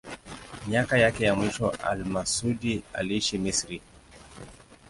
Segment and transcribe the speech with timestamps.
[0.67, 3.81] Miaka yake ya mwisho al-Masudi aliishi Misri.